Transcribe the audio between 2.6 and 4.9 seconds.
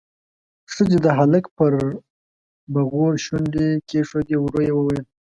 بغور شونډې کېښودې، ورو يې